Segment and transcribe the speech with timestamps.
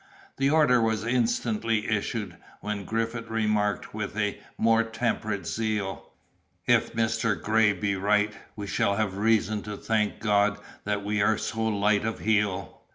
[0.37, 6.09] The order was instantly issued, when Griffith remarked, with a more temperate zeal—
[6.65, 7.39] "If Mr.
[7.39, 12.03] Gray be right, we shall have reason to thank God that we are so light
[12.03, 12.81] of heel!"